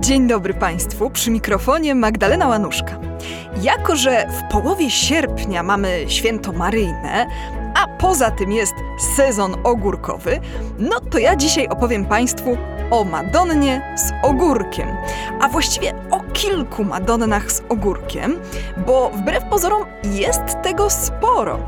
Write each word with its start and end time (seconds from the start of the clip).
Dzień 0.00 0.28
dobry 0.28 0.54
Państwu, 0.54 1.10
przy 1.10 1.30
mikrofonie 1.30 1.94
Magdalena 1.94 2.48
Łanuszka. 2.48 2.98
Jako, 3.62 3.96
że 3.96 4.28
w 4.28 4.52
połowie 4.52 4.90
sierpnia 4.90 5.62
mamy 5.62 6.04
święto 6.08 6.52
Maryjne, 6.52 7.26
a 7.74 7.88
poza 7.88 8.30
tym 8.30 8.52
jest 8.52 8.74
sezon 9.16 9.56
ogórkowy, 9.64 10.40
no 10.78 11.00
to 11.00 11.18
ja 11.18 11.36
dzisiaj 11.36 11.68
opowiem 11.68 12.06
Państwu 12.06 12.56
o 12.90 13.04
Madonnie 13.04 13.96
z 13.96 14.26
ogórkiem, 14.26 14.88
a 15.40 15.48
właściwie 15.48 15.94
o 16.10 16.20
kilku 16.32 16.84
Madonnach 16.84 17.52
z 17.52 17.62
ogórkiem, 17.68 18.38
bo 18.86 19.10
wbrew 19.10 19.44
pozorom 19.44 19.84
jest 20.04 20.42
tego 20.62 20.90
sporo. 20.90 21.58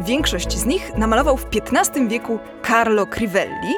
Większość 0.00 0.58
z 0.58 0.66
nich 0.66 0.92
namalował 0.96 1.36
w 1.36 1.46
XV 1.54 2.08
wieku 2.08 2.38
Carlo 2.66 3.06
Crivelli 3.06 3.74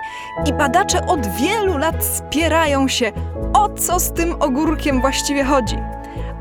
i 0.46 0.52
badacze 0.52 1.06
od 1.06 1.26
wielu 1.26 1.78
lat 1.78 2.04
spierają 2.04 2.88
się, 2.88 3.12
o 3.52 3.68
co 3.68 4.00
z 4.00 4.12
tym 4.12 4.42
ogórkiem 4.42 5.00
właściwie 5.00 5.44
chodzi. 5.44 5.76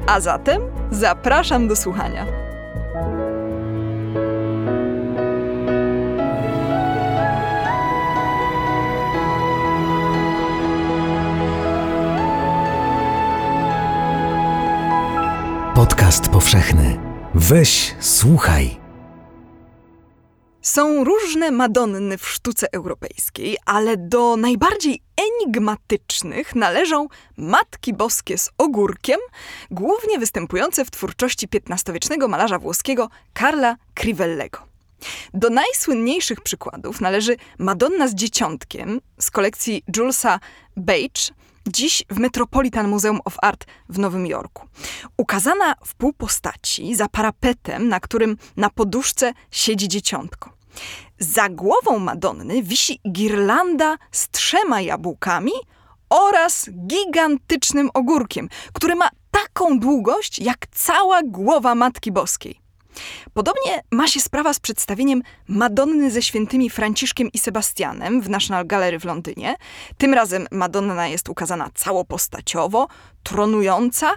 A 0.07 0.19
zatem 0.19 0.61
zapraszam 0.91 1.67
do 1.67 1.75
słuchania. 1.75 2.50
Podcast 15.81 16.27
powszechny. 16.27 16.99
Weź, 17.35 17.95
słuchaj. 17.99 18.77
Są 20.61 21.03
różne 21.03 21.51
Madonny 21.51 22.17
w 22.17 22.29
sztuce 22.29 22.67
europejskiej, 22.71 23.57
ale 23.65 23.97
do 23.97 24.37
najbardziej 24.37 25.01
enigmatycznych 25.17 26.55
należą 26.55 27.07
Matki 27.37 27.93
Boskie 27.93 28.37
z 28.37 28.49
ogórkiem, 28.57 29.19
głównie 29.71 30.19
występujące 30.19 30.85
w 30.85 30.91
twórczości 30.91 31.47
XV-wiecznego 31.69 32.27
malarza 32.27 32.59
włoskiego 32.59 33.09
Karla 33.33 33.75
Crivellego. 33.93 34.59
Do 35.33 35.49
najsłynniejszych 35.49 36.41
przykładów 36.41 37.01
należy 37.01 37.35
Madonna 37.57 38.07
z 38.07 38.15
dzieciątkiem 38.15 39.01
z 39.19 39.31
kolekcji 39.31 39.83
Julesa 39.97 40.39
Beige, 40.77 41.21
dziś 41.71 42.03
w 42.09 42.19
Metropolitan 42.19 42.87
Museum 42.87 43.19
of 43.25 43.35
Art 43.41 43.65
w 43.89 43.99
Nowym 43.99 44.25
Jorku. 44.25 44.67
Ukazana 45.17 45.75
w 45.85 45.95
pół 45.95 46.13
postaci, 46.13 46.95
za 46.95 47.07
parapetem, 47.07 47.87
na 47.87 47.99
którym 47.99 48.37
na 48.57 48.69
poduszce 48.69 49.33
siedzi 49.51 49.87
dzieciątko. 49.87 50.49
Za 51.19 51.49
głową 51.49 51.99
Madonny 51.99 52.63
wisi 52.63 52.99
girlanda 53.11 53.97
z 54.11 54.29
trzema 54.29 54.81
jabłkami 54.81 55.51
oraz 56.09 56.69
gigantycznym 56.87 57.89
ogórkiem, 57.93 58.49
który 58.73 58.95
ma 58.95 59.09
taką 59.31 59.79
długość 59.79 60.39
jak 60.39 60.67
cała 60.67 61.21
głowa 61.23 61.75
Matki 61.75 62.11
Boskiej. 62.11 62.60
Podobnie 63.33 63.83
ma 63.91 64.07
się 64.07 64.19
sprawa 64.19 64.53
z 64.53 64.59
przedstawieniem 64.59 65.21
Madonny 65.47 66.11
ze 66.11 66.21
świętymi 66.21 66.69
Franciszkiem 66.69 67.31
i 67.31 67.39
Sebastianem 67.39 68.21
w 68.21 68.29
National 68.29 68.67
Gallery 68.67 68.99
w 68.99 69.05
Londynie. 69.05 69.55
Tym 69.97 70.13
razem 70.13 70.47
Madonna 70.51 71.07
jest 71.07 71.29
ukazana 71.29 71.69
całopostaciowo, 71.75 72.87
tronująca 73.23 74.11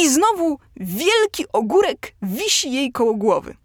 i 0.00 0.08
znowu 0.08 0.58
wielki 0.76 1.44
ogórek 1.52 2.14
wisi 2.22 2.72
jej 2.72 2.92
koło 2.92 3.14
głowy. 3.14 3.56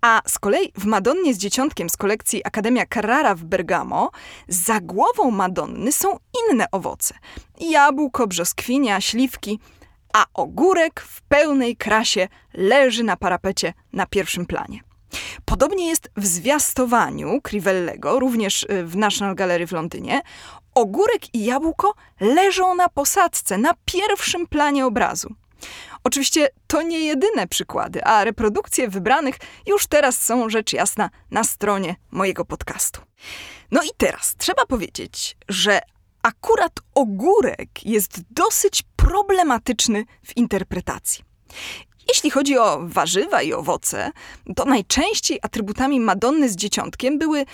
A 0.00 0.22
z 0.26 0.38
kolei 0.38 0.72
w 0.78 0.84
Madonnie 0.84 1.34
z 1.34 1.38
dzieciątkiem 1.38 1.90
z 1.90 1.96
kolekcji 1.96 2.44
Akademia 2.44 2.84
Carrara 2.94 3.34
w 3.34 3.44
Bergamo 3.44 4.10
za 4.48 4.80
głową 4.80 5.30
Madonny 5.30 5.92
są 5.92 6.18
inne 6.50 6.66
owoce. 6.72 7.14
Jabłko, 7.60 8.26
brzoskwinia, 8.26 9.00
śliwki, 9.00 9.58
a 10.14 10.26
ogórek 10.34 11.00
w 11.00 11.22
pełnej 11.22 11.76
krasie 11.76 12.28
leży 12.54 13.04
na 13.04 13.16
parapecie 13.16 13.72
na 13.92 14.06
pierwszym 14.06 14.46
planie. 14.46 14.80
Podobnie 15.44 15.88
jest 15.88 16.10
w 16.16 16.26
zwiastowaniu 16.26 17.40
Crivellego, 17.42 18.20
również 18.20 18.62
y, 18.62 18.84
w 18.84 18.96
National 18.96 19.34
Gallery 19.34 19.66
w 19.66 19.72
Londynie. 19.72 20.22
Ogórek 20.74 21.34
i 21.34 21.44
jabłko 21.44 21.94
leżą 22.20 22.74
na 22.74 22.88
posadzce, 22.88 23.58
na 23.58 23.74
pierwszym 23.84 24.46
planie 24.46 24.86
obrazu. 24.86 25.34
Oczywiście 26.04 26.48
to 26.66 26.82
nie 26.82 27.00
jedyne 27.00 27.46
przykłady, 27.46 28.04
a 28.04 28.24
reprodukcje 28.24 28.88
wybranych 28.88 29.36
już 29.66 29.86
teraz 29.86 30.22
są 30.22 30.48
rzecz 30.48 30.72
jasna 30.72 31.10
na 31.30 31.44
stronie 31.44 31.96
mojego 32.10 32.44
podcastu. 32.44 33.00
No 33.70 33.82
i 33.82 33.88
teraz 33.96 34.34
trzeba 34.38 34.66
powiedzieć, 34.66 35.36
że 35.48 35.80
akurat 36.24 36.72
ogórek 36.94 37.86
jest 37.86 38.20
dosyć 38.30 38.82
problematyczny 38.96 40.04
w 40.22 40.36
interpretacji. 40.36 41.24
Jeśli 42.08 42.30
chodzi 42.30 42.58
o 42.58 42.80
warzywa 42.82 43.42
i 43.42 43.52
owoce, 43.52 44.10
to 44.56 44.64
najczęściej 44.64 45.38
atrybutami 45.42 46.00
Madonny 46.00 46.48
z 46.48 46.56
dzieciątkiem 46.56 47.18
były 47.18 47.44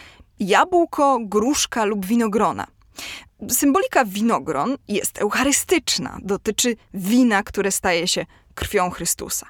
jabłko, 0.41 1.19
gruszka 1.22 1.84
lub 1.84 2.06
winogrona. 2.06 2.66
Symbolika 3.49 4.05
winogron 4.05 4.77
jest 4.88 5.19
eucharystyczna, 5.19 6.19
dotyczy 6.22 6.77
wina, 6.94 7.43
które 7.43 7.71
staje 7.71 8.09
się 8.09 8.27
krwią 8.55 8.91
Chrystusa. 8.91 9.47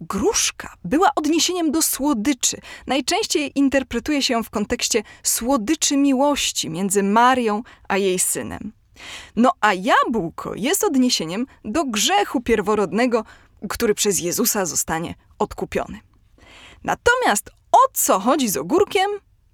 Gruszka 0.00 0.74
była 0.84 1.10
odniesieniem 1.16 1.72
do 1.72 1.82
słodyczy. 1.82 2.60
Najczęściej 2.86 3.52
interpretuje 3.58 4.22
się 4.22 4.34
ją 4.34 4.42
w 4.42 4.50
kontekście 4.50 5.02
słodyczy 5.22 5.96
miłości 5.96 6.70
między 6.70 7.02
Marią 7.02 7.62
a 7.88 7.96
jej 7.96 8.18
synem. 8.18 8.72
No 9.36 9.52
a 9.60 9.72
jabłko 9.74 10.54
jest 10.54 10.84
odniesieniem 10.84 11.46
do 11.64 11.84
grzechu 11.84 12.40
pierworodnego, 12.40 13.24
który 13.68 13.94
przez 13.94 14.20
Jezusa 14.20 14.66
zostanie 14.66 15.14
odkupiony. 15.38 16.00
Natomiast 16.84 17.50
o 17.72 17.78
co 17.92 18.20
chodzi 18.20 18.48
z 18.48 18.56
ogórkiem, 18.56 19.10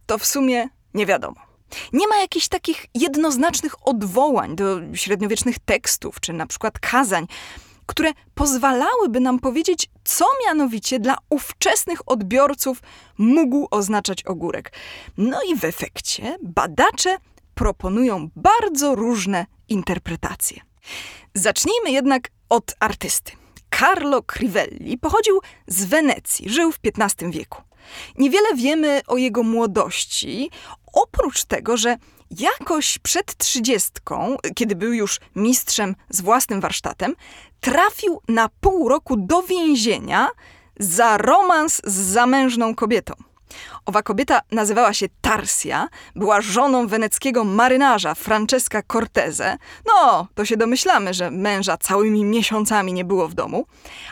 to 0.06 0.18
w 0.18 0.26
sumie 0.26 0.68
nie 0.94 1.06
wiadomo. 1.06 1.45
Nie 1.92 2.08
ma 2.08 2.16
jakichś 2.16 2.48
takich 2.48 2.86
jednoznacznych 2.94 3.88
odwołań 3.88 4.56
do 4.56 4.80
średniowiecznych 4.94 5.58
tekstów, 5.58 6.20
czy 6.20 6.32
na 6.32 6.46
przykład 6.46 6.78
kazań, 6.78 7.26
które 7.86 8.12
pozwalałyby 8.34 9.20
nam 9.20 9.38
powiedzieć, 9.38 9.88
co 10.04 10.24
mianowicie 10.46 11.00
dla 11.00 11.16
ówczesnych 11.30 12.08
odbiorców 12.08 12.82
mógł 13.18 13.68
oznaczać 13.70 14.22
ogórek. 14.22 14.72
No 15.16 15.42
i 15.42 15.56
w 15.56 15.64
efekcie 15.64 16.38
badacze 16.42 17.16
proponują 17.54 18.28
bardzo 18.36 18.94
różne 18.94 19.46
interpretacje. 19.68 20.60
Zacznijmy 21.34 21.90
jednak 21.90 22.28
od 22.48 22.74
artysty. 22.80 23.32
Carlo 23.78 24.22
Crivelli 24.22 24.98
pochodził 24.98 25.40
z 25.66 25.84
Wenecji, 25.84 26.50
żył 26.50 26.72
w 26.72 26.78
XV 26.84 27.30
wieku. 27.30 27.62
Niewiele 28.18 28.54
wiemy 28.54 29.00
o 29.06 29.16
jego 29.16 29.42
młodości, 29.42 30.50
oprócz 30.96 31.44
tego, 31.44 31.76
że 31.76 31.96
jakoś 32.30 32.98
przed 32.98 33.36
trzydziestką, 33.36 34.36
kiedy 34.54 34.76
był 34.76 34.92
już 34.92 35.20
mistrzem 35.36 35.94
z 36.08 36.20
własnym 36.20 36.60
warsztatem, 36.60 37.14
trafił 37.60 38.20
na 38.28 38.48
pół 38.60 38.88
roku 38.88 39.16
do 39.16 39.42
więzienia 39.42 40.28
za 40.78 41.18
romans 41.18 41.82
z 41.84 41.94
zamężną 41.94 42.74
kobietą. 42.74 43.14
Owa 43.86 44.02
kobieta 44.02 44.40
nazywała 44.52 44.92
się 44.92 45.06
Tarsia, 45.20 45.88
była 46.16 46.40
żoną 46.40 46.86
weneckiego 46.86 47.44
marynarza 47.44 48.14
Francesca 48.14 48.82
Cortese. 48.82 49.58
No, 49.86 50.28
to 50.34 50.44
się 50.44 50.56
domyślamy, 50.56 51.14
że 51.14 51.30
męża 51.30 51.76
całymi 51.76 52.24
miesiącami 52.24 52.92
nie 52.92 53.04
było 53.04 53.28
w 53.28 53.34
domu. 53.34 53.66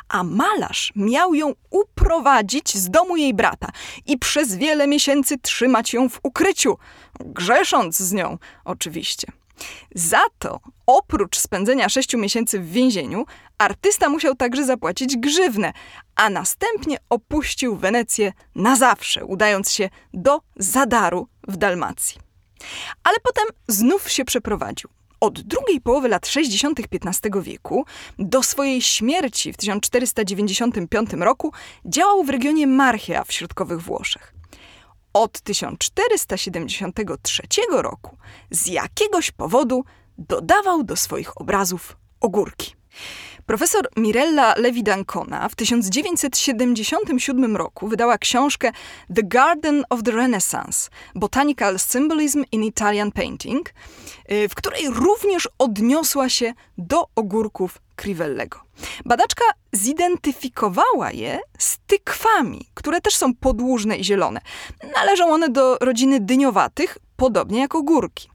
A 0.09 0.25
malarz 0.25 0.93
miał 0.97 1.35
ją 1.35 1.53
uprowadzić 1.71 2.75
z 2.75 2.91
domu 2.91 3.17
jej 3.17 3.35
brata 3.35 3.69
i 4.07 4.19
przez 4.19 4.57
wiele 4.57 4.87
miesięcy 4.87 5.39
trzymać 5.39 5.93
ją 5.93 6.09
w 6.09 6.21
ukryciu, 6.23 6.79
grzesząc 7.21 7.99
z 7.99 8.13
nią 8.13 8.39
oczywiście. 8.65 9.27
Za 9.95 10.23
to, 10.39 10.61
oprócz 10.87 11.39
spędzenia 11.39 11.89
sześciu 11.89 12.19
miesięcy 12.19 12.61
w 12.61 12.71
więzieniu, 12.71 13.25
artysta 13.59 14.09
musiał 14.09 14.35
także 14.35 14.65
zapłacić 14.65 15.17
grzywnę, 15.17 15.73
a 16.17 16.31
następnie 16.31 16.97
opuścił 17.11 17.77
Wenecję 17.77 18.33
na 18.55 18.77
zawsze, 18.77 19.25
udając 19.25 19.73
się 19.73 19.91
do 20.15 20.41
Zadaru 20.57 21.29
w 21.49 21.57
Dalmacji. 21.57 22.21
Ale 23.05 23.17
potem 23.23 23.45
znów 23.69 24.11
się 24.11 24.25
przeprowadził. 24.25 24.91
Od 25.21 25.41
drugiej 25.41 25.81
połowy 25.81 26.09
lat 26.09 26.27
60. 26.27 26.81
XV 26.81 27.43
wieku 27.43 27.85
do 28.19 28.43
swojej 28.43 28.83
śmierci 28.83 29.53
w 29.53 29.57
1495 29.57 31.13
roku 31.13 31.53
działał 31.85 32.25
w 32.25 32.29
regionie 32.29 32.67
Marchia 32.67 33.25
w 33.25 33.33
środkowych 33.33 33.83
Włoszech. 33.83 34.35
Od 35.13 35.41
1473 35.41 37.43
roku 37.71 38.17
z 38.51 38.67
jakiegoś 38.67 39.31
powodu 39.31 39.85
dodawał 40.19 40.85
do 40.85 40.97
swoich 40.97 41.41
obrazów 41.41 41.97
ogórki. 42.21 42.75
Profesor 43.47 43.89
Mirella 43.97 44.55
Levi-Dancona 44.55 45.49
w 45.49 45.55
1977 45.55 47.57
roku 47.57 47.89
wydała 47.89 48.19
książkę 48.19 48.73
The 49.15 49.23
Garden 49.23 49.85
of 49.91 50.03
the 50.03 50.11
Renaissance– 50.11 50.91
Botanical 51.15 51.79
Symbolism 51.79 52.45
in 52.53 52.63
Italian 52.63 53.13
Painting, 53.13 53.75
y, 54.33 54.49
w 54.49 54.55
której 54.55 54.91
również 54.91 55.49
odniosła 55.59 56.29
się 56.29 56.55
do 56.79 57.07
ogórków 57.17 57.79
Crivellego. 57.97 58.61
Badaczka 59.05 59.45
zidentyfikowała 59.73 61.13
je 61.13 61.41
z 61.59 61.79
tykwami, 61.87 62.69
które 62.75 63.01
też 63.01 63.17
są 63.17 63.35
podłużne 63.35 63.97
i 63.97 64.05
zielone. 64.05 64.41
Należą 64.95 65.29
one 65.29 65.49
do 65.49 65.79
rodziny 65.81 66.21
dyniowatych, 66.21 66.99
podobnie 67.17 67.61
jak 67.61 67.75
ogórki. 67.75 68.29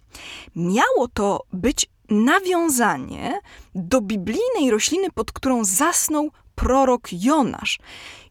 Miało 0.56 1.08
to 1.14 1.44
być 1.54 1.90
nawiązanie 2.10 3.40
do 3.76 4.02
biblijnej 4.02 4.72
rośliny, 4.72 5.12
pod 5.12 5.32
którą 5.32 5.66
zasnął 5.66 6.32
prorok 6.56 7.08
Jonasz. 7.12 7.80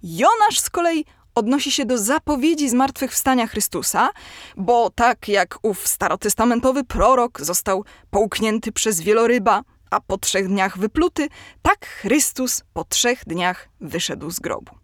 Jonasz 0.03 0.61
z 0.61 0.71
kolei 0.71 1.05
odnosi 1.35 1.71
się 1.71 1.85
do 1.85 1.99
zapowiedzi 1.99 2.69
zmartwychwstania 2.69 3.47
Chrystusa, 3.47 4.11
bo 4.57 4.91
tak 4.91 5.29
jak 5.29 5.59
ów 5.63 5.89
starotestamentowy 5.89 6.85
prorok 6.85 7.41
został 7.41 7.85
połknięty 8.11 8.73
przez 8.73 9.01
wieloryba, 9.01 9.63
a 9.91 10.01
po 10.01 10.19
trzech 10.19 10.49
dniach 10.49 10.79
wypluty, 10.79 11.29
tak 11.63 11.87
Chrystus 11.87 12.63
po 12.73 12.85
trzech 12.85 13.25
dniach 13.27 13.69
wyszedł 13.81 14.31
z 14.31 14.41
grobu. 14.41 14.78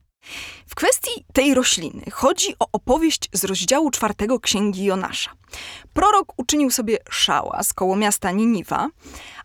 W 0.67 0.75
kwestii 0.75 1.25
tej 1.33 1.55
rośliny 1.55 2.03
chodzi 2.13 2.55
o 2.59 2.67
opowieść 2.73 3.29
z 3.33 3.45
rozdziału 3.45 3.91
czwartego 3.91 4.41
księgi 4.41 4.85
Jonasza. 4.85 5.31
Prorok 5.93 6.33
uczynił 6.37 6.71
sobie 6.71 6.99
szałas 7.11 7.73
koło 7.73 7.97
miasta 7.97 8.31
Niniwa, 8.31 8.89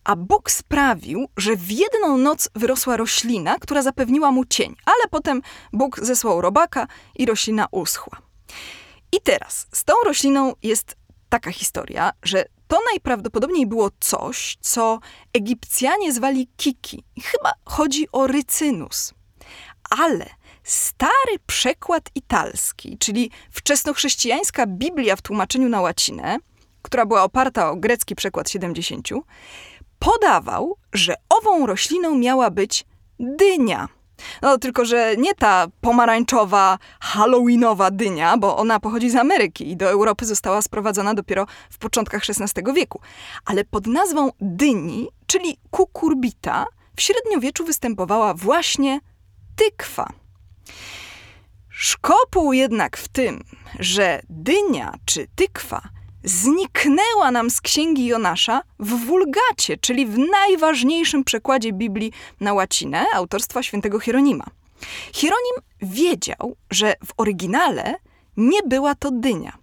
a 0.03 0.15
Bóg 0.15 0.51
sprawił, 0.51 1.29
że 1.37 1.55
w 1.55 1.71
jedną 1.71 2.17
noc 2.17 2.49
wyrosła 2.55 2.97
roślina, 2.97 3.59
która 3.59 3.81
zapewniła 3.81 4.31
mu 4.31 4.45
cień, 4.45 4.75
ale 4.85 5.07
potem 5.11 5.41
Bóg 5.73 5.99
zesłał 6.01 6.41
robaka 6.41 6.87
i 7.15 7.25
roślina 7.25 7.67
uschła. 7.71 8.17
I 9.11 9.21
teraz 9.21 9.67
z 9.71 9.83
tą 9.83 9.93
rośliną 10.05 10.53
jest 10.63 10.95
taka 11.29 11.51
historia, 11.51 12.11
że 12.23 12.45
to 12.67 12.79
najprawdopodobniej 12.91 13.67
było 13.67 13.89
coś, 13.99 14.57
co 14.61 14.99
Egipcjanie 15.33 16.13
zwali 16.13 16.47
kiki. 16.57 17.03
Chyba 17.23 17.51
chodzi 17.65 18.07
o 18.11 18.27
rycynus. 18.27 19.13
Ale 19.89 20.29
stary 20.69 21.39
przekład 21.48 22.10
italski, 22.16 22.98
czyli 22.98 23.31
wczesnochrześcijańska 23.51 24.66
Biblia 24.68 25.16
w 25.16 25.21
tłumaczeniu 25.21 25.69
na 25.69 25.81
łacinę, 25.81 26.38
która 26.81 27.06
była 27.06 27.24
oparta 27.24 27.69
o 27.69 27.75
grecki 27.75 28.16
przekład 28.16 28.50
70, 28.50 29.10
podawał, 30.00 30.77
że 30.94 31.16
ową 31.30 31.66
rośliną 31.66 32.16
miała 32.16 32.50
być 32.50 32.86
dynia. 33.19 33.88
No 34.42 34.57
tylko, 34.57 34.86
że 34.86 35.18
nie 35.18 35.36
ta 35.36 35.68
pomarańczowa, 35.81 36.77
halloweenowa 37.00 37.92
dynia, 37.92 38.38
bo 38.38 38.57
ona 38.57 38.80
pochodzi 38.80 39.10
z 39.10 39.15
Ameryki 39.15 39.72
i 39.72 39.77
do 39.77 39.89
Europy 39.89 40.25
została 40.25 40.62
sprowadzona 40.62 41.13
dopiero 41.13 41.45
w 41.69 41.77
początkach 41.77 42.22
XVI 42.30 42.74
wieku, 42.74 43.01
ale 43.45 43.65
pod 43.65 43.88
nazwą 43.88 44.30
dyni, 44.42 45.07
czyli 45.27 45.57
kukurbita, 45.72 46.65
w 46.95 47.01
średniowieczu 47.01 47.65
występowała 47.65 48.33
właśnie 48.33 49.00
tykwa. 49.56 50.10
Szkopuł 51.69 52.54
jednak 52.54 52.98
w 52.98 53.07
tym, 53.07 53.44
że 53.80 54.21
dynia 54.30 54.94
czy 55.06 55.27
tykwa 55.36 55.81
zniknęła 56.24 57.31
nam 57.31 57.50
z 57.50 57.62
księgi 57.62 58.06
Jonasza 58.06 58.62
w 58.80 59.06
Wulgacie, 59.06 59.77
czyli 59.81 60.06
w 60.06 60.18
najważniejszym 60.18 61.24
przekładzie 61.24 61.74
Biblii 61.74 62.12
na 62.39 62.54
łacinę 62.54 63.06
autorstwa 63.13 63.63
świętego 63.63 64.00
Hieronima. 64.00 64.45
Hieronim 65.13 65.56
wiedział, 65.81 66.56
że 66.72 66.94
w 67.06 67.13
oryginale 67.18 67.95
nie 68.38 68.63
była 68.63 68.95
to 68.95 69.12
dynia, 69.12 69.57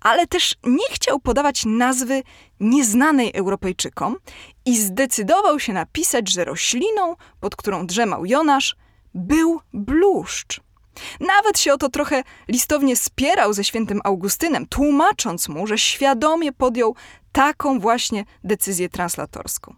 ale 0.00 0.26
też 0.26 0.54
nie 0.64 0.86
chciał 0.90 1.20
podawać 1.20 1.62
nazwy 1.66 2.22
nieznanej 2.60 3.32
Europejczykom 3.34 4.16
i 4.64 4.76
zdecydował 4.76 5.60
się 5.60 5.72
napisać, 5.72 6.32
że 6.32 6.44
rośliną, 6.44 7.16
pod 7.40 7.56
którą 7.56 7.86
drzemał 7.86 8.26
Jonasz, 8.26 8.76
był 9.14 9.60
bluszcz. 9.72 10.60
Nawet 11.20 11.58
się 11.58 11.72
o 11.72 11.78
to 11.78 11.88
trochę 11.88 12.22
listownie 12.48 12.96
spierał 12.96 13.52
ze 13.52 13.64
świętym 13.64 14.00
Augustynem, 14.04 14.66
tłumacząc 14.66 15.48
mu, 15.48 15.66
że 15.66 15.78
świadomie 15.78 16.52
podjął 16.52 16.96
taką 17.32 17.80
właśnie 17.80 18.24
decyzję 18.44 18.88
translatorską. 18.88 19.74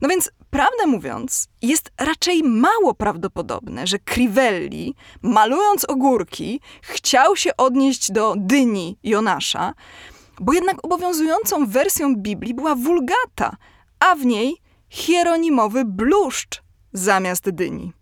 No 0.00 0.08
więc, 0.08 0.30
prawdę 0.50 0.86
mówiąc, 0.86 1.48
jest 1.62 1.90
raczej 1.98 2.42
mało 2.42 2.94
prawdopodobne, 2.94 3.86
że 3.86 3.98
Crivelli, 3.98 4.94
malując 5.22 5.84
ogórki, 5.84 6.60
chciał 6.82 7.36
się 7.36 7.56
odnieść 7.56 8.12
do 8.12 8.34
dyni 8.36 8.98
Jonasza, 9.02 9.74
bo 10.40 10.52
jednak 10.52 10.84
obowiązującą 10.84 11.66
wersją 11.66 12.16
Biblii 12.16 12.54
była 12.54 12.74
wulgata, 12.74 13.56
a 14.00 14.14
w 14.14 14.24
niej 14.24 14.56
hieronimowy 14.88 15.84
bluszcz 15.84 16.62
zamiast 16.92 17.50
dyni. 17.50 17.92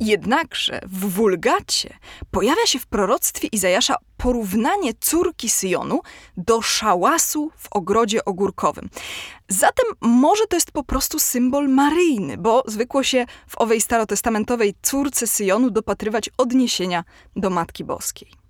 Jednakże 0.00 0.80
w 0.86 1.10
Wulgacie 1.10 1.98
pojawia 2.30 2.66
się 2.66 2.78
w 2.78 2.86
proroctwie 2.86 3.48
Izajasza 3.52 3.96
porównanie 4.16 4.92
córki 5.00 5.48
Syjonu 5.48 6.00
do 6.36 6.62
szałasu 6.62 7.50
w 7.56 7.68
ogrodzie 7.70 8.24
ogórkowym. 8.24 8.88
Zatem 9.48 9.86
może 10.00 10.46
to 10.46 10.56
jest 10.56 10.72
po 10.72 10.84
prostu 10.84 11.18
symbol 11.18 11.68
maryjny, 11.68 12.36
bo 12.38 12.62
zwykło 12.66 13.02
się 13.02 13.26
w 13.48 13.58
owej 13.58 13.80
starotestamentowej 13.80 14.74
córce 14.82 15.26
Syjonu 15.26 15.70
dopatrywać 15.70 16.30
odniesienia 16.38 17.04
do 17.36 17.50
Matki 17.50 17.84
Boskiej. 17.84 18.41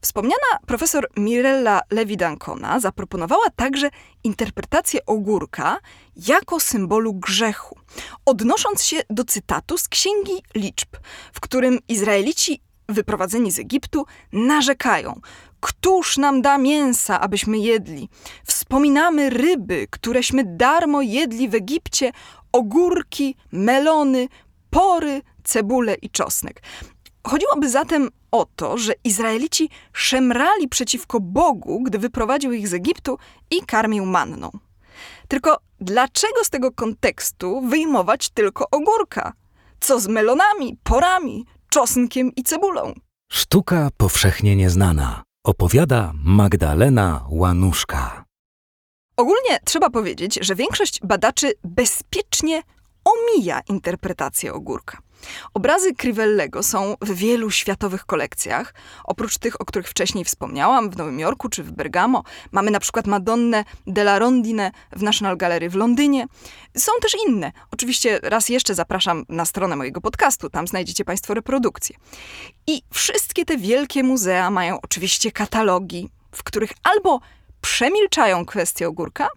Wspomniana 0.00 0.58
profesor 0.66 1.08
Mirella 1.16 1.80
Levi-Dancona 1.90 2.80
zaproponowała 2.80 3.50
także 3.56 3.90
interpretację 4.24 5.06
ogórka 5.06 5.78
jako 6.16 6.60
symbolu 6.60 7.14
grzechu, 7.14 7.78
odnosząc 8.26 8.84
się 8.84 8.96
do 9.10 9.24
cytatu 9.24 9.78
z 9.78 9.88
Księgi 9.88 10.42
Liczb, 10.54 10.88
w 11.32 11.40
którym 11.40 11.78
Izraelici 11.88 12.60
wyprowadzeni 12.88 13.50
z 13.50 13.58
Egiptu 13.58 14.06
narzekają: 14.32 15.20
Któż 15.60 16.18
nam 16.18 16.42
da 16.42 16.58
mięsa, 16.58 17.20
abyśmy 17.20 17.58
jedli? 17.58 18.08
Wspominamy 18.46 19.30
ryby, 19.30 19.86
któreśmy 19.90 20.44
darmo 20.46 21.02
jedli 21.02 21.48
w 21.48 21.54
Egipcie, 21.54 22.12
ogórki, 22.52 23.36
melony, 23.52 24.28
pory, 24.70 25.22
cebulę 25.44 25.94
i 25.94 26.10
czosnek. 26.10 26.62
Chodziłoby 27.26 27.68
zatem 27.68 28.10
o 28.32 28.46
to, 28.56 28.78
że 28.78 28.92
Izraelici 29.04 29.70
szemrali 29.92 30.68
przeciwko 30.68 31.20
Bogu, 31.20 31.82
gdy 31.82 31.98
wyprowadził 31.98 32.52
ich 32.52 32.68
z 32.68 32.74
Egiptu 32.74 33.18
i 33.50 33.60
karmił 33.66 34.06
manną. 34.06 34.50
Tylko 35.28 35.58
dlaczego 35.80 36.44
z 36.44 36.50
tego 36.50 36.72
kontekstu 36.72 37.60
wyjmować 37.60 38.30
tylko 38.30 38.66
ogórka? 38.70 39.32
Co 39.80 40.00
z 40.00 40.08
melonami, 40.08 40.76
porami, 40.82 41.46
czosnkiem 41.68 42.34
i 42.36 42.42
cebulą? 42.42 42.92
Sztuka 43.32 43.88
powszechnie 43.96 44.56
nieznana. 44.56 45.22
Opowiada 45.44 46.12
Magdalena 46.24 47.24
Łanuszka. 47.30 48.24
Ogólnie 49.16 49.58
trzeba 49.64 49.90
powiedzieć, 49.90 50.38
że 50.42 50.54
większość 50.54 51.00
badaczy 51.04 51.52
bezpiecznie 51.64 52.62
omija 53.04 53.60
interpretację 53.68 54.52
ogórka. 54.52 54.98
Obrazy 55.54 55.94
Crivellego 55.94 56.62
są 56.62 56.96
w 57.00 57.14
wielu 57.14 57.50
światowych 57.50 58.06
kolekcjach. 58.06 58.74
Oprócz 59.04 59.38
tych, 59.38 59.60
o 59.60 59.64
których 59.64 59.88
wcześniej 59.88 60.24
wspomniałam, 60.24 60.90
w 60.90 60.96
Nowym 60.96 61.20
Jorku 61.20 61.48
czy 61.48 61.62
w 61.62 61.72
Bergamo, 61.72 62.24
mamy 62.52 62.70
na 62.70 62.80
przykład 62.80 63.06
Madonnę 63.06 63.64
della 63.86 64.18
Rondine 64.18 64.70
w 64.92 65.02
National 65.02 65.36
Gallery 65.36 65.70
w 65.70 65.74
Londynie. 65.74 66.26
Są 66.76 66.92
też 67.02 67.16
inne. 67.28 67.52
Oczywiście 67.70 68.20
raz 68.22 68.48
jeszcze 68.48 68.74
zapraszam 68.74 69.24
na 69.28 69.44
stronę 69.44 69.76
mojego 69.76 70.00
podcastu, 70.00 70.50
tam 70.50 70.66
znajdziecie 70.66 71.04
Państwo 71.04 71.34
reprodukcje. 71.34 71.96
I 72.66 72.82
wszystkie 72.90 73.44
te 73.44 73.56
wielkie 73.56 74.02
muzea 74.02 74.50
mają 74.50 74.80
oczywiście 74.80 75.32
katalogi, 75.32 76.08
w 76.32 76.42
których 76.42 76.70
albo 76.82 77.20
przemilczają 77.60 78.46
kwestię 78.46 78.88
ogórka, 78.88 79.28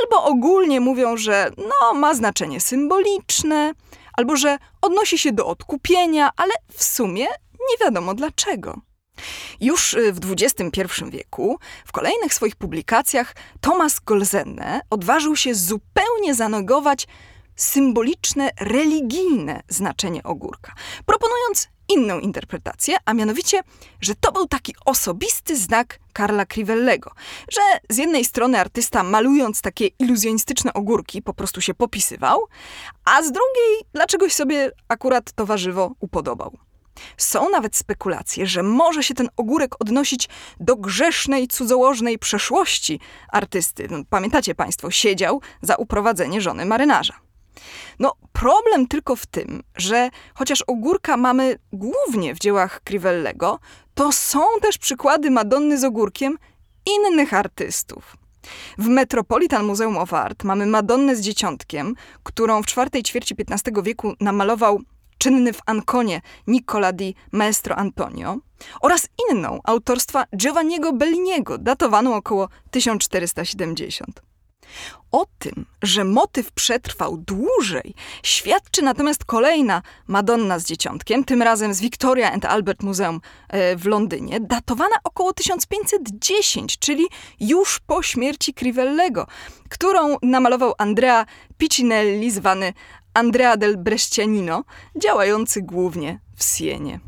albo 0.00 0.24
ogólnie 0.24 0.80
mówią, 0.80 1.16
że 1.16 1.50
no, 1.58 1.94
ma 1.94 2.14
znaczenie 2.14 2.60
symboliczne, 2.60 3.72
albo 4.18 4.36
że 4.36 4.58
odnosi 4.82 5.18
się 5.18 5.32
do 5.32 5.46
odkupienia, 5.46 6.30
ale 6.36 6.52
w 6.72 6.84
sumie 6.84 7.26
nie 7.70 7.86
wiadomo 7.86 8.14
dlaczego. 8.14 8.80
Już 9.60 9.94
y, 9.94 10.12
w 10.12 10.20
XXI 10.32 10.82
wieku, 11.10 11.58
w 11.86 11.92
kolejnych 11.92 12.34
swoich 12.34 12.56
publikacjach, 12.56 13.34
Thomas 13.60 14.00
Golzenne 14.00 14.80
odważył 14.90 15.36
się 15.36 15.54
zupełnie 15.54 16.34
zanegować 16.34 17.06
symboliczne, 17.56 18.50
religijne 18.60 19.62
znaczenie 19.68 20.22
ogórka, 20.22 20.72
proponując 21.06 21.68
inną 21.88 22.18
interpretację, 22.18 22.96
a 23.04 23.14
mianowicie, 23.14 23.60
że 24.00 24.14
to 24.14 24.32
był 24.32 24.46
taki 24.46 24.74
osobisty 24.84 25.56
znak 25.56 25.98
Karla 26.12 26.46
Crivellego, 26.46 27.10
że 27.52 27.60
z 27.90 27.96
jednej 27.96 28.24
strony 28.24 28.60
artysta 28.60 29.02
malując 29.02 29.60
takie 29.60 29.86
iluzjonistyczne 29.86 30.72
ogórki 30.72 31.22
po 31.22 31.34
prostu 31.34 31.60
się 31.60 31.74
popisywał, 31.74 32.40
a 33.04 33.22
z 33.22 33.32
drugiej 33.32 33.84
dlaczegoś 33.94 34.32
sobie 34.32 34.70
akurat 34.88 35.32
to 35.32 35.46
warzywo 35.46 35.92
upodobał. 36.00 36.58
Są 37.16 37.50
nawet 37.50 37.76
spekulacje, 37.76 38.46
że 38.46 38.62
może 38.62 39.02
się 39.02 39.14
ten 39.14 39.28
ogórek 39.36 39.74
odnosić 39.80 40.28
do 40.60 40.76
grzesznej, 40.76 41.48
cudzołożnej 41.48 42.18
przeszłości 42.18 43.00
artysty. 43.28 43.88
No, 43.90 43.98
pamiętacie 44.10 44.54
Państwo, 44.54 44.90
siedział 44.90 45.40
za 45.62 45.76
uprowadzenie 45.76 46.40
żony 46.40 46.66
marynarza. 46.66 47.27
No, 47.98 48.12
problem 48.32 48.88
tylko 48.88 49.16
w 49.16 49.26
tym, 49.26 49.62
że 49.76 50.10
chociaż 50.34 50.62
ogórka 50.62 51.16
mamy 51.16 51.58
głównie 51.72 52.34
w 52.34 52.38
dziełach 52.38 52.80
Crivellego, 52.84 53.58
to 53.94 54.12
są 54.12 54.40
też 54.62 54.78
przykłady 54.78 55.30
Madonny 55.30 55.78
z 55.78 55.84
ogórkiem 55.84 56.38
innych 56.86 57.34
artystów. 57.34 58.16
W 58.78 58.88
Metropolitan 58.88 59.64
Museum 59.64 59.98
of 59.98 60.14
Art 60.14 60.44
mamy 60.44 60.66
Madonnę 60.66 61.16
z 61.16 61.20
dzieciątkiem, 61.20 61.94
którą 62.22 62.62
w 62.62 62.66
czwartej 62.66 63.02
ćwierci 63.02 63.34
XV 63.50 63.82
wieku 63.82 64.14
namalował 64.20 64.80
czynny 65.18 65.52
w 65.52 65.60
Anconie 65.66 66.20
Nicola 66.46 66.92
di 66.92 67.14
Maestro 67.32 67.76
Antonio 67.76 68.38
oraz 68.80 69.08
inną 69.30 69.60
autorstwa 69.64 70.24
Giovanniego 70.36 70.92
Belliniego, 70.92 71.58
datowaną 71.58 72.14
około 72.14 72.48
1470. 72.70 74.27
O 75.12 75.26
tym, 75.38 75.66
że 75.82 76.04
motyw 76.04 76.52
przetrwał 76.52 77.16
dłużej, 77.16 77.94
świadczy 78.22 78.82
natomiast 78.82 79.24
kolejna 79.24 79.82
Madonna 80.06 80.58
z 80.58 80.64
dzieciątkiem, 80.64 81.24
tym 81.24 81.42
razem 81.42 81.74
z 81.74 81.80
Victoria 81.80 82.32
and 82.32 82.44
Albert 82.44 82.82
Museum 82.82 83.20
e, 83.48 83.76
w 83.76 83.86
Londynie, 83.86 84.40
datowana 84.40 84.96
około 85.04 85.32
1510, 85.32 86.78
czyli 86.78 87.06
już 87.40 87.80
po 87.86 88.02
śmierci 88.02 88.54
Crivellego, 88.54 89.26
którą 89.68 90.16
namalował 90.22 90.74
Andrea 90.78 91.26
Piccinelli, 91.58 92.30
zwany 92.30 92.72
Andrea 93.14 93.56
del 93.56 93.76
Brescianino, 93.76 94.64
działający 94.96 95.62
głównie 95.62 96.20
w 96.36 96.44
Sienie. 96.44 97.00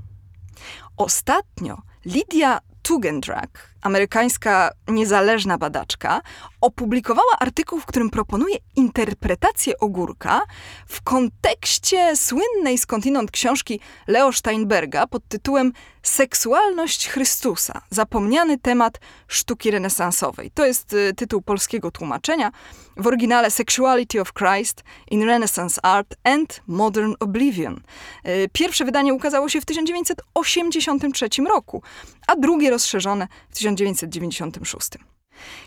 Ostatnio 0.96 1.82
Lidia 2.04 2.60
Tugendrak, 2.82 3.69
amerykańska 3.82 4.70
niezależna 4.88 5.58
badaczka, 5.58 6.20
opublikowała 6.60 7.38
artykuł, 7.38 7.80
w 7.80 7.86
którym 7.86 8.10
proponuje 8.10 8.56
interpretację 8.76 9.78
ogórka 9.78 10.40
w 10.86 11.02
kontekście 11.02 12.16
słynnej 12.16 12.78
skądinąd 12.78 13.30
książki 13.30 13.80
Leo 14.06 14.32
Steinberga 14.32 15.06
pod 15.06 15.28
tytułem 15.28 15.72
Seksualność 16.02 17.08
Chrystusa 17.08 17.80
zapomniany 17.90 18.58
temat 18.58 19.00
sztuki 19.28 19.70
renesansowej. 19.70 20.50
To 20.50 20.66
jest 20.66 20.92
y, 20.92 21.12
tytuł 21.16 21.42
polskiego 21.42 21.90
tłumaczenia. 21.90 22.52
W 22.96 23.06
oryginale 23.06 23.50
Sexuality 23.50 24.20
of 24.20 24.32
Christ 24.32 24.84
in 25.10 25.22
Renaissance 25.22 25.84
Art 25.84 26.14
and 26.24 26.60
Modern 26.66 27.14
Oblivion. 27.20 27.80
Y, 28.26 28.48
pierwsze 28.52 28.84
wydanie 28.84 29.14
ukazało 29.14 29.48
się 29.48 29.60
w 29.60 29.64
1983 29.64 31.28
roku, 31.48 31.82
a 32.26 32.36
drugie 32.36 32.70
rozszerzone 32.70 33.28
w 33.50 33.54
1996. 33.76 34.90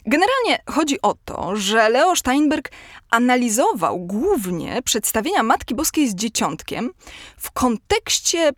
Generalnie 0.06 0.64
chodzi 0.70 1.02
o 1.02 1.16
to, 1.26 1.56
że 1.56 1.90
Leo 1.90 2.16
Steinberg 2.16 2.72
analizował 3.10 4.00
głównie 4.00 4.82
przedstawienia 4.82 5.44
Matki 5.44 5.76
Boskiej 5.76 6.10
z 6.10 6.16
dzieciątkiem 6.16 6.92
w 7.38 7.52
kontekście 7.52 8.52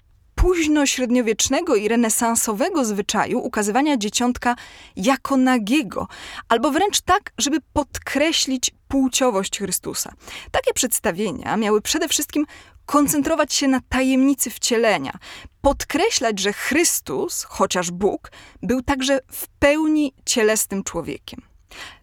późno-średniowiecznego 0.45 1.75
i 1.75 1.87
renesansowego 1.87 2.85
zwyczaju 2.85 3.39
ukazywania 3.39 3.97
dzieciątka 3.97 4.55
jako 4.95 5.37
nagiego, 5.37 6.07
albo 6.49 6.71
wręcz 6.71 7.01
tak, 7.01 7.31
żeby 7.37 7.57
podkreślić 7.73 8.71
płciowość 8.87 9.59
Chrystusa. 9.59 10.13
Takie 10.51 10.73
przedstawienia 10.73 11.57
miały 11.57 11.81
przede 11.81 12.07
wszystkim 12.07 12.45
koncentrować 12.85 13.53
się 13.53 13.67
na 13.67 13.79
tajemnicy 13.89 14.49
wcielenia, 14.49 15.17
podkreślać, 15.61 16.39
że 16.39 16.53
Chrystus, 16.53 17.43
chociaż 17.43 17.91
Bóg, 17.91 18.31
był 18.61 18.81
także 18.81 19.19
w 19.31 19.47
pełni 19.47 20.13
cielesnym 20.25 20.83
człowiekiem. 20.83 21.41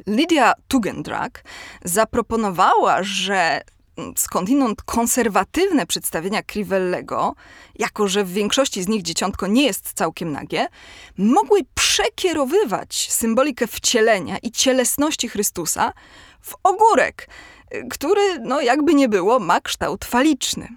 Lydia 0.06 0.52
Tugendrak 0.68 1.44
zaproponowała, 1.84 3.02
że 3.02 3.60
skądinąd 4.16 4.82
konserwatywne 4.82 5.86
przedstawienia 5.86 6.42
Crivellego, 6.42 7.34
jako 7.74 8.08
że 8.08 8.24
w 8.24 8.32
większości 8.32 8.82
z 8.82 8.88
nich 8.88 9.02
dzieciątko 9.02 9.46
nie 9.46 9.62
jest 9.62 9.92
całkiem 9.92 10.32
nagie, 10.32 10.68
mogły 11.18 11.60
przekierowywać 11.74 13.12
symbolikę 13.12 13.66
wcielenia 13.66 14.38
i 14.38 14.50
cielesności 14.50 15.28
Chrystusa 15.28 15.92
w 16.40 16.54
ogórek, 16.62 17.28
który, 17.90 18.38
no 18.40 18.60
jakby 18.60 18.94
nie 18.94 19.08
było, 19.08 19.38
ma 19.38 19.60
kształt 19.60 20.04
faliczny. 20.04 20.68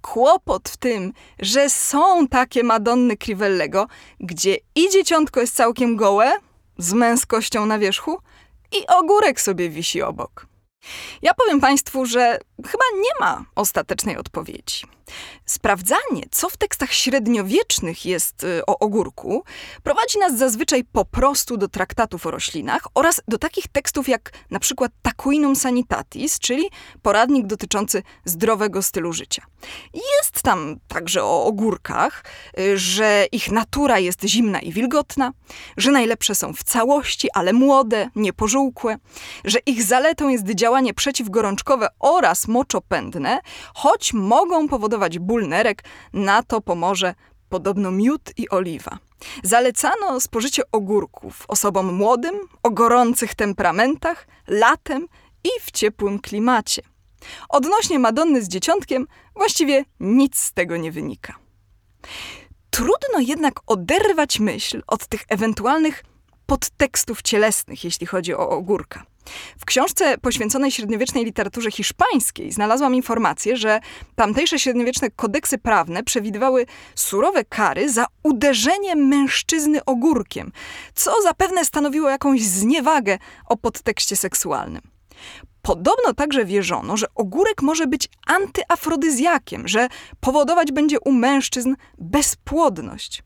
Kłopot 0.00 0.68
w 0.68 0.76
tym, 0.76 1.12
że 1.38 1.70
są 1.70 2.28
takie 2.28 2.64
Madonny 2.64 3.16
Crivellego, 3.16 3.86
gdzie 4.20 4.56
i 4.74 4.90
dzieciątko 4.90 5.40
jest 5.40 5.56
całkiem 5.56 5.96
gołe, 5.96 6.32
z 6.78 6.92
męskością 6.92 7.66
na 7.66 7.78
wierzchu, 7.78 8.18
i 8.72 8.86
ogórek 8.86 9.40
sobie 9.40 9.70
wisi 9.70 10.02
obok. 10.02 10.49
Ja 11.22 11.34
powiem 11.34 11.60
Państwu, 11.60 12.06
że 12.06 12.38
chyba 12.66 12.84
nie 12.94 13.26
ma 13.26 13.44
ostatecznej 13.54 14.16
odpowiedzi. 14.16 14.86
Sprawdzanie, 15.46 16.22
co 16.30 16.48
w 16.48 16.56
tekstach 16.56 16.92
średniowiecznych 16.92 18.06
jest 18.06 18.44
y, 18.44 18.66
o 18.66 18.78
ogórku, 18.78 19.44
prowadzi 19.82 20.18
nas 20.18 20.38
zazwyczaj 20.38 20.84
po 20.84 21.04
prostu 21.04 21.56
do 21.56 21.68
traktatów 21.68 22.26
o 22.26 22.30
roślinach 22.30 22.82
oraz 22.94 23.20
do 23.28 23.38
takich 23.38 23.68
tekstów 23.68 24.08
jak 24.08 24.32
na 24.50 24.58
przykład 24.58 24.92
Tacuinum 25.02 25.56
Sanitatis, 25.56 26.38
czyli 26.38 26.64
poradnik 27.02 27.46
dotyczący 27.46 28.02
zdrowego 28.24 28.82
stylu 28.82 29.12
życia. 29.12 29.42
Jest 29.94 30.42
tam 30.42 30.76
także 30.88 31.24
o 31.24 31.44
ogórkach, 31.44 32.24
y, 32.58 32.78
że 32.78 33.26
ich 33.32 33.50
natura 33.50 33.98
jest 33.98 34.24
zimna 34.24 34.60
i 34.60 34.72
wilgotna, 34.72 35.32
że 35.76 35.90
najlepsze 35.90 36.34
są 36.34 36.52
w 36.52 36.62
całości, 36.62 37.28
ale 37.34 37.52
młode, 37.52 38.10
niepożółkłe, 38.16 38.96
że 39.44 39.58
ich 39.66 39.82
zaletą 39.82 40.28
jest 40.28 40.44
działanie 40.44 40.69
przeciwgorączkowe 40.94 41.88
oraz 41.98 42.48
moczopędne, 42.48 43.40
choć 43.74 44.12
mogą 44.12 44.68
powodować 44.68 45.18
ból 45.18 45.48
nerek, 45.48 45.84
na 46.12 46.42
to 46.42 46.60
pomoże 46.60 47.14
podobno 47.48 47.90
miód 47.90 48.32
i 48.36 48.48
oliwa. 48.48 48.98
Zalecano 49.42 50.20
spożycie 50.20 50.62
ogórków 50.72 51.44
osobom 51.48 51.94
młodym, 51.94 52.34
o 52.62 52.70
gorących 52.70 53.34
temperamentach, 53.34 54.26
latem 54.48 55.06
i 55.44 55.48
w 55.60 55.70
ciepłym 55.70 56.18
klimacie. 56.18 56.82
Odnośnie 57.48 57.98
Madonny 57.98 58.42
z 58.42 58.48
dzieciątkiem, 58.48 59.06
właściwie 59.36 59.84
nic 60.00 60.38
z 60.38 60.52
tego 60.52 60.76
nie 60.76 60.92
wynika. 60.92 61.34
Trudno 62.70 63.18
jednak 63.18 63.54
oderwać 63.66 64.40
myśl 64.40 64.82
od 64.86 65.06
tych 65.06 65.24
ewentualnych 65.28 66.04
podtekstów 66.46 67.22
cielesnych, 67.22 67.84
jeśli 67.84 68.06
chodzi 68.06 68.34
o 68.34 68.48
ogórka. 68.48 69.09
W 69.58 69.64
książce 69.64 70.18
poświęconej 70.18 70.70
średniowiecznej 70.70 71.24
literaturze 71.24 71.70
hiszpańskiej 71.70 72.52
znalazłam 72.52 72.94
informację, 72.94 73.56
że 73.56 73.80
tamtejsze 74.14 74.58
średniowieczne 74.58 75.10
kodeksy 75.10 75.58
prawne 75.58 76.02
przewidywały 76.02 76.66
surowe 76.94 77.44
kary 77.44 77.92
za 77.92 78.06
uderzenie 78.22 78.96
mężczyzny 78.96 79.84
ogórkiem, 79.84 80.52
co 80.94 81.22
zapewne 81.22 81.64
stanowiło 81.64 82.10
jakąś 82.10 82.42
zniewagę 82.42 83.18
o 83.46 83.56
podtekście 83.56 84.16
seksualnym. 84.16 84.82
Podobno 85.62 86.14
także 86.14 86.44
wierzono, 86.44 86.96
że 86.96 87.06
ogórek 87.14 87.62
może 87.62 87.86
być 87.86 88.08
antyafrodyzjakiem, 88.26 89.68
że 89.68 89.88
powodować 90.20 90.72
będzie 90.72 91.00
u 91.00 91.12
mężczyzn 91.12 91.74
bezpłodność. 91.98 93.22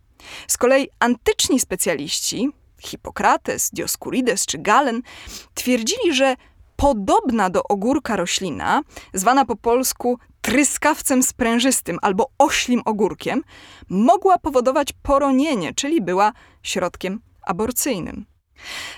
Z 0.49 0.57
kolei 0.57 0.89
antyczni 1.01 1.61
specjaliści, 1.61 2.51
Hipokrates, 2.87 3.71
Dioskurides 3.73 4.47
czy 4.47 4.59
Galen 4.59 5.03
twierdzili, 5.55 6.15
że 6.15 6.37
podobna 6.77 7.51
do 7.51 7.63
ogórka 7.63 8.17
roślina, 8.17 8.83
zwana 9.15 9.45
po 9.45 9.57
polsku 9.57 10.19
tryskawcem 10.41 11.23
sprężystym 11.23 11.99
albo 12.03 12.31
oślim 12.39 12.83
ogórkiem, 12.85 13.43
mogła 13.89 14.39
powodować 14.39 14.93
poronienie, 15.03 15.75
czyli 15.75 16.01
była 16.01 16.33
środkiem 16.63 17.21
aborcyjnym. 17.43 18.27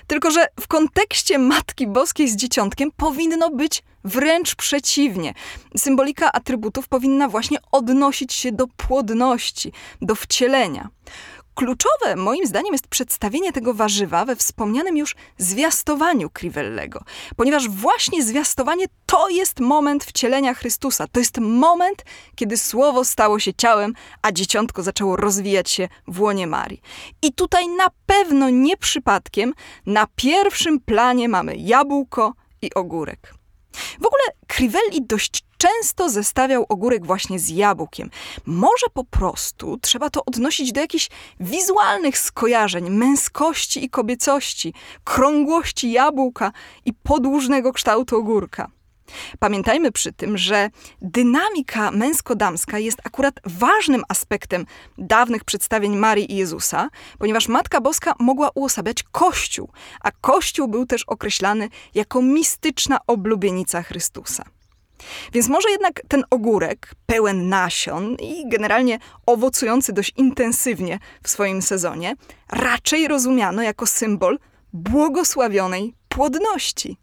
Tylko, 0.07 0.31
że 0.31 0.47
w 0.59 0.67
kontekście 0.67 1.39
Matki 1.39 1.87
Boskiej 1.87 2.29
z 2.29 2.35
dzieciątkiem 2.35 2.91
powinno 2.97 3.49
być 3.49 3.83
wręcz 4.03 4.55
przeciwnie. 4.55 5.33
Symbolika 5.77 6.31
atrybutów 6.31 6.87
powinna 6.87 7.27
właśnie 7.27 7.57
odnosić 7.71 8.33
się 8.33 8.51
do 8.51 8.67
płodności, 8.67 9.71
do 10.01 10.15
wcielenia. 10.15 10.89
Kluczowe 11.57 12.15
moim 12.15 12.47
zdaniem 12.47 12.73
jest 12.73 12.87
przedstawienie 12.87 13.51
tego 13.53 13.73
warzywa 13.73 14.25
we 14.25 14.35
wspomnianym 14.35 14.97
już 14.97 15.15
zwiastowaniu 15.37 16.29
Crivellego, 16.29 17.03
ponieważ 17.35 17.69
właśnie 17.69 18.23
zwiastowanie 18.23 18.85
to 19.05 19.29
jest 19.29 19.59
moment 19.59 20.03
wcielenia 20.03 20.53
Chrystusa. 20.53 21.07
To 21.11 21.19
jest 21.19 21.37
moment, 21.37 22.05
kiedy 22.35 22.57
Słowo 22.57 23.05
stało 23.05 23.39
się 23.39 23.53
ciałem, 23.53 23.93
a 24.21 24.31
dzieciątko 24.31 24.83
zaczęło 24.83 25.15
rozwijać 25.15 25.69
się 25.69 25.87
w 26.07 26.21
łonie 26.21 26.47
Marii. 26.47 26.81
I 27.21 27.33
tutaj 27.33 27.67
na 27.67 27.87
pewno 28.05 28.49
nie 28.49 28.77
przypadkiem 28.77 29.53
na 29.85 30.07
pierwszym 30.15 30.79
planie 30.79 31.29
mamy 31.29 31.55
jabłko 31.55 32.33
i 32.61 32.73
ogórek. 32.73 33.33
W 33.99 34.05
ogóle 34.05 34.23
Crivelli 34.47 35.01
dość 35.01 35.46
często 35.57 36.09
zestawiał 36.09 36.65
ogórek 36.69 37.05
właśnie 37.05 37.39
z 37.39 37.49
jabłkiem. 37.49 38.09
Może 38.45 38.85
po 38.93 39.03
prostu 39.03 39.77
trzeba 39.81 40.09
to 40.09 40.25
odnosić 40.25 40.71
do 40.71 40.81
jakichś 40.81 41.09
wizualnych 41.39 42.17
skojarzeń 42.17 42.89
męskości 42.89 43.85
i 43.85 43.89
kobiecości, 43.89 44.73
krągłości 45.03 45.91
jabłka 45.91 46.51
i 46.85 46.93
podłużnego 46.93 47.73
kształtu 47.73 48.17
ogórka. 48.17 48.67
Pamiętajmy 49.39 49.91
przy 49.91 50.13
tym, 50.13 50.37
że 50.37 50.69
dynamika 51.01 51.91
męsko-damska 51.91 52.79
jest 52.79 52.99
akurat 53.03 53.39
ważnym 53.45 54.03
aspektem 54.09 54.65
dawnych 54.97 55.43
przedstawień 55.43 55.95
Marii 55.95 56.31
i 56.31 56.35
Jezusa, 56.35 56.89
ponieważ 57.19 57.47
Matka 57.47 57.81
Boska 57.81 58.13
mogła 58.19 58.49
uosabiać 58.55 59.03
Kościół, 59.03 59.69
a 60.01 60.11
Kościół 60.11 60.67
był 60.67 60.85
też 60.85 61.03
określany 61.03 61.69
jako 61.95 62.21
mistyczna 62.21 62.99
oblubienica 63.07 63.83
Chrystusa. 63.83 64.56
Więc 65.33 65.49
może 65.49 65.69
jednak 65.69 66.01
ten 66.07 66.23
ogórek, 66.29 66.93
pełen 67.05 67.49
nasion 67.49 68.15
i 68.15 68.49
generalnie 68.49 68.99
owocujący 69.25 69.93
dość 69.93 70.13
intensywnie 70.17 70.99
w 71.23 71.29
swoim 71.29 71.61
sezonie, 71.61 72.15
raczej 72.51 73.07
rozumiano 73.07 73.61
jako 73.61 73.85
symbol 73.85 74.39
błogosławionej 74.73 75.93
płodności. 76.09 76.97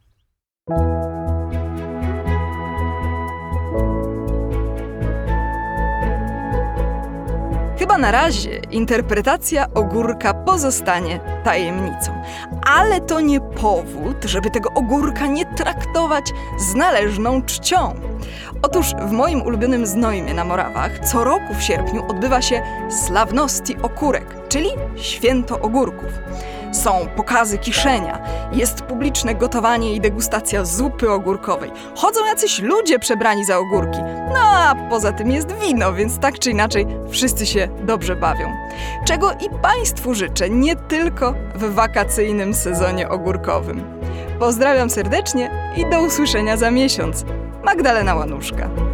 Chyba 7.85 7.99
na 7.99 8.11
razie 8.11 8.61
interpretacja 8.71 9.67
ogórka 9.75 10.35
pozostanie 10.35 11.21
tajemnicą. 11.45 12.23
Ale 12.67 13.01
to 13.01 13.21
nie 13.21 13.41
powód, 13.41 14.17
żeby 14.25 14.51
tego 14.51 14.71
ogórka 14.75 15.27
nie 15.27 15.47
traktować 15.47 16.25
z 16.59 16.75
należną 16.75 17.43
czcią. 17.43 17.95
Otóż 18.63 18.87
w 19.09 19.11
moim 19.11 19.43
ulubionym 19.43 19.87
Znojmie 19.87 20.35
na 20.35 20.45
Morawach 20.45 20.99
co 20.99 21.25
roku 21.25 21.55
w 21.55 21.63
sierpniu 21.63 22.05
odbywa 22.09 22.43
się 22.43 22.63
Sławności 23.07 23.77
Okurek, 23.83 24.49
czyli 24.49 24.69
Święto 24.97 25.61
Ogórków. 25.61 26.13
Są 26.75 27.09
pokazy 27.17 27.59
kiszenia, 27.59 28.19
jest 28.53 28.83
publiczne 28.83 29.35
gotowanie 29.35 29.95
i 29.95 30.01
degustacja 30.01 30.65
zupy 30.65 31.11
ogórkowej. 31.11 31.71
Chodzą 31.97 32.27
jacyś 32.27 32.59
ludzie 32.59 32.99
przebrani 32.99 33.45
za 33.45 33.59
ogórki. 33.59 33.99
No 34.29 34.41
a 34.41 34.75
poza 34.91 35.13
tym 35.13 35.31
jest 35.31 35.53
wino, 35.53 35.93
więc 35.93 36.19
tak 36.19 36.39
czy 36.39 36.51
inaczej 36.51 36.87
wszyscy 37.11 37.47
się 37.47 37.69
dobrze 37.83 38.17
bawią. 38.17 38.53
Czego 39.05 39.33
i 39.33 39.51
Państwu 39.63 40.15
życzę, 40.15 40.51
nie 40.51 40.77
tylko 40.77 41.35
w 41.55 41.75
wakacyjnym 41.75 42.55
sezonie 42.55 43.09
ogórkowym. 43.09 43.85
Pozdrawiam 44.39 44.91
serdecznie 44.91 45.51
i 45.77 45.91
do 45.91 46.03
usłyszenia 46.03 46.57
za 46.57 46.71
miesiąc. 46.71 47.25
Magdalena 47.65 48.15
Łanuszka. 48.15 48.94